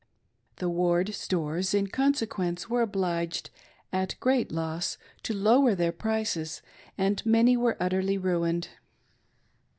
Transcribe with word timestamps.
The 0.55 0.67
Ward 0.67 1.13
stores, 1.13 1.75
in 1.75 1.85
consequence, 1.85 2.67
wei 2.67 2.79
e 2.79 2.81
obliged, 2.85 3.51
at 3.93 4.15
great 4.19 4.51
loss, 4.51 4.97
to 5.21 5.33
lower 5.35 5.75
their 5.75 5.91
prices, 5.91 6.63
and 6.97 7.23
many 7.23 7.55
were 7.55 7.77
utterly 7.79 8.17
ruined. 8.17 8.69